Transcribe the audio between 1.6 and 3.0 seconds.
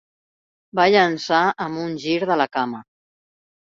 amb un gir de la cama.